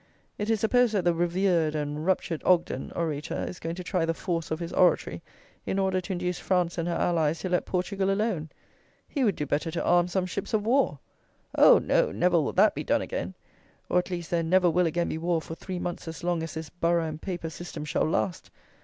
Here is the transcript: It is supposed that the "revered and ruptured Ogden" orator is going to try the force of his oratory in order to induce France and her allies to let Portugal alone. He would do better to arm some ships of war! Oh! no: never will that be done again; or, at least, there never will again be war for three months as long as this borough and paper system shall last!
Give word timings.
It 0.39 0.49
is 0.49 0.59
supposed 0.59 0.95
that 0.95 1.05
the 1.05 1.13
"revered 1.13 1.75
and 1.75 2.03
ruptured 2.07 2.41
Ogden" 2.43 2.91
orator 2.95 3.45
is 3.47 3.59
going 3.59 3.75
to 3.75 3.83
try 3.83 4.03
the 4.03 4.15
force 4.15 4.49
of 4.49 4.59
his 4.59 4.73
oratory 4.73 5.21
in 5.63 5.77
order 5.77 6.01
to 6.01 6.13
induce 6.13 6.39
France 6.39 6.79
and 6.79 6.87
her 6.87 6.95
allies 6.95 7.41
to 7.41 7.49
let 7.49 7.67
Portugal 7.67 8.09
alone. 8.09 8.49
He 9.07 9.23
would 9.23 9.35
do 9.35 9.45
better 9.45 9.69
to 9.69 9.83
arm 9.85 10.07
some 10.07 10.25
ships 10.25 10.55
of 10.55 10.65
war! 10.65 10.97
Oh! 11.53 11.77
no: 11.77 12.11
never 12.11 12.41
will 12.41 12.53
that 12.53 12.73
be 12.73 12.83
done 12.83 13.03
again; 13.03 13.35
or, 13.89 13.99
at 13.99 14.09
least, 14.09 14.31
there 14.31 14.41
never 14.41 14.71
will 14.71 14.87
again 14.87 15.09
be 15.09 15.19
war 15.19 15.39
for 15.39 15.53
three 15.53 15.77
months 15.77 16.07
as 16.07 16.23
long 16.23 16.41
as 16.41 16.55
this 16.55 16.71
borough 16.71 17.05
and 17.05 17.21
paper 17.21 17.51
system 17.51 17.85
shall 17.85 18.05
last! 18.09 18.49